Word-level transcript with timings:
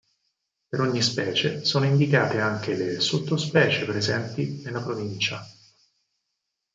Per 0.67 0.79
ogni 0.79 0.99
specie 1.03 1.63
sono 1.63 1.85
indicate 1.85 2.39
anche 2.39 2.75
le 2.75 2.99
sottospecie 2.99 3.85
presenti 3.85 4.59
nella 4.63 4.81
provincia. 4.81 5.45